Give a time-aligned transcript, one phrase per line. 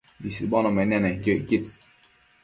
[0.29, 1.63] isbono nemianenquio icquid